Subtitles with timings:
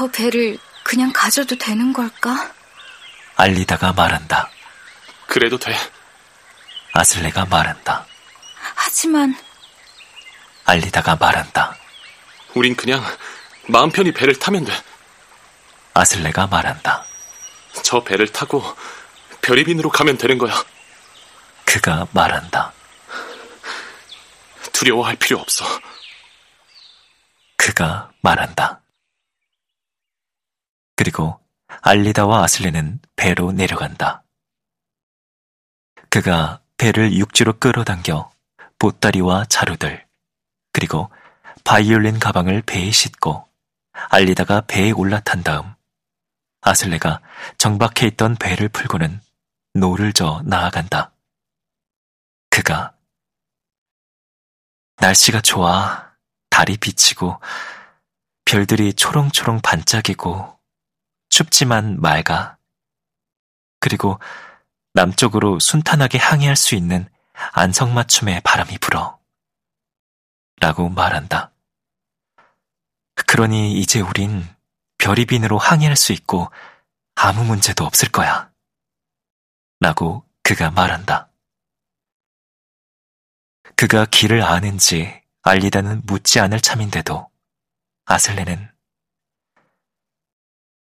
[0.00, 2.54] 저 배를 그냥 가져도 되는 걸까?
[3.36, 4.48] 알리다가 말한다.
[5.26, 5.76] 그래도 돼.
[6.94, 8.06] 아슬레가 말한다.
[8.76, 9.36] 하지만
[10.64, 11.76] 알리다가 말한다.
[12.54, 13.04] 우린 그냥
[13.68, 14.72] 마음 편히 배를 타면 돼.
[15.92, 17.04] 아슬레가 말한다.
[17.82, 18.64] 저 배를 타고
[19.42, 20.64] 별이빈으로 가면 되는 거야.
[21.66, 22.72] 그가 말한다.
[24.72, 25.66] 두려워할 필요 없어.
[27.58, 28.79] 그가 말한다.
[31.00, 31.40] 그리고
[31.80, 34.22] 알리다와 아슬레는 배로 내려간다.
[36.10, 38.30] 그가 배를 육지로 끌어당겨
[38.78, 40.06] 보따리와 자루들,
[40.74, 41.10] 그리고
[41.64, 43.48] 바이올린 가방을 배에 싣고
[44.10, 45.74] 알리다가 배에 올라탄 다음
[46.60, 47.22] 아슬레가
[47.56, 49.22] 정박해 있던 배를 풀고는
[49.72, 51.12] 노를 저 나아간다.
[52.50, 52.94] 그가
[54.98, 56.10] 날씨가 좋아.
[56.50, 57.40] 달이 비치고
[58.44, 60.59] 별들이 초롱초롱 반짝이고
[61.30, 62.58] 춥지만 맑아.
[63.78, 64.20] 그리고
[64.92, 67.08] 남쪽으로 순탄하게 항해할 수 있는
[67.52, 69.18] 안성맞춤의 바람이 불어.
[70.60, 71.52] 라고 말한다.
[73.26, 74.46] 그러니 이제 우린
[74.98, 76.50] 별이 빈으로 항해할 수 있고
[77.14, 78.50] 아무 문제도 없을 거야.
[79.80, 81.30] 라고 그가 말한다.
[83.76, 87.30] 그가 길을 아는지 알리다는 묻지 않을 참인데도
[88.04, 88.69] 아슬레는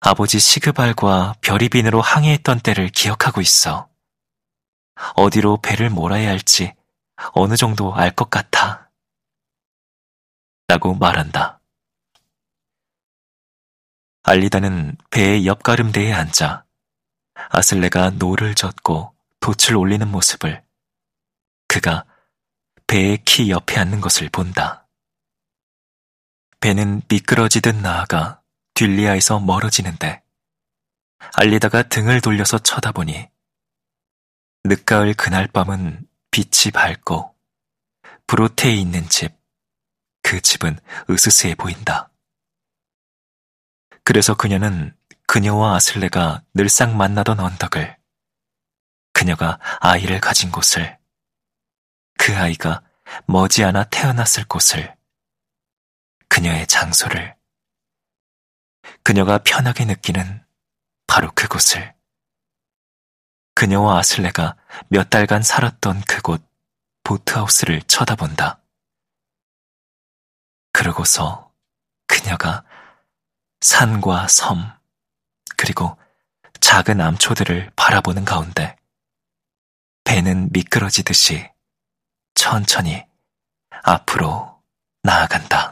[0.00, 3.88] 아버지 시그발과 벼리빈으로 항해했던 때를 기억하고 있어.
[5.16, 6.74] 어디로 배를 몰아야 할지
[7.34, 8.90] 어느 정도 알 것 같아.
[10.68, 11.60] 라고 말한다.
[14.22, 16.64] 알리다는 배의 옆가름대에 앉아
[17.50, 20.62] 아슬레가 노를 젓고 돛을 올리는 모습을
[21.68, 22.04] 그가
[22.86, 24.86] 배의 키 옆에 앉는 것을 본다.
[26.60, 28.39] 배는 미끄러지듯 나아가
[28.80, 30.22] 딜리아에서 멀어지는데
[31.34, 33.28] 알리다가 등을 돌려서 쳐다보니
[34.64, 37.36] 늦가을 그날 밤은 빛이 밝고
[38.26, 39.34] 브로테에 있는 집,
[40.22, 40.78] 그 집은
[41.10, 42.10] 으스스해 보인다.
[44.02, 44.96] 그래서 그녀는
[45.26, 47.98] 그녀와 아슬레가 늘상 만나던 언덕을,
[49.12, 50.98] 그녀가 아이를 가진 곳을,
[52.16, 52.82] 그 아이가
[53.26, 54.96] 머지않아 태어났을 곳을,
[56.28, 57.39] 그녀의 장소를,
[59.10, 60.44] 그녀가 편하게 느끼는
[61.08, 61.96] 바로 그곳을,
[63.56, 64.54] 그녀와 아슬레가
[64.86, 66.40] 몇 달간 살았던 그곳
[67.02, 68.62] 보트하우스를 쳐다본다.
[70.72, 71.52] 그러고서
[72.06, 72.64] 그녀가
[73.62, 74.78] 산과 섬,
[75.56, 75.98] 그리고
[76.60, 78.76] 작은 암초들을 바라보는 가운데
[80.04, 81.50] 배는 미끄러지듯이
[82.36, 83.04] 천천히
[83.82, 84.62] 앞으로
[85.02, 85.68] 나아간다.